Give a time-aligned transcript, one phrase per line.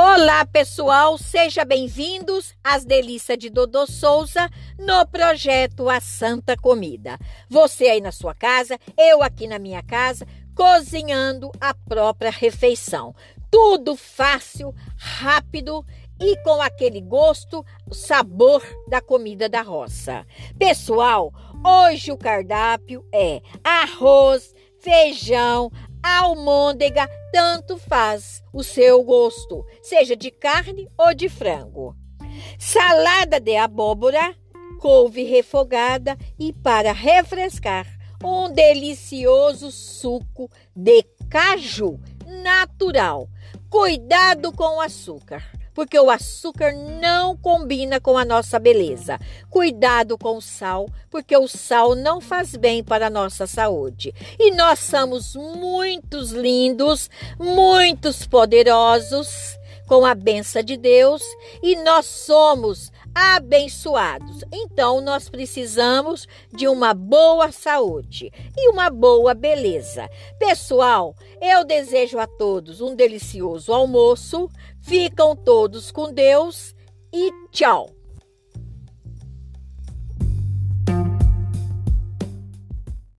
[0.00, 4.48] Olá, pessoal, sejam bem-vindos às delícias de Dodô Souza
[4.78, 7.18] no projeto A Santa Comida.
[7.50, 10.24] Você aí na sua casa, eu aqui na minha casa,
[10.54, 13.12] cozinhando a própria refeição.
[13.50, 15.84] Tudo fácil, rápido
[16.20, 20.24] e com aquele gosto, sabor da comida da roça.
[20.56, 21.32] Pessoal,
[21.66, 25.72] hoje o cardápio é arroz, feijão,
[26.02, 31.96] almôndega, tanto faz o seu gosto, seja de carne ou de frango.
[32.58, 34.34] Salada de abóbora,
[34.80, 37.86] couve refogada e para refrescar,
[38.22, 42.00] um delicioso suco de caju
[42.42, 43.28] natural.
[43.70, 45.42] Cuidado com o açúcar
[45.78, 49.16] porque o açúcar não combina com a nossa beleza.
[49.48, 54.12] Cuidado com o sal, porque o sal não faz bem para a nossa saúde.
[54.40, 57.08] E nós somos muitos lindos,
[57.38, 59.47] muitos poderosos
[59.88, 61.22] com a benção de Deus
[61.62, 64.44] e nós somos abençoados.
[64.52, 70.08] Então nós precisamos de uma boa saúde e uma boa beleza.
[70.38, 74.48] Pessoal, eu desejo a todos um delicioso almoço.
[74.82, 76.74] Ficam todos com Deus
[77.12, 77.97] e tchau.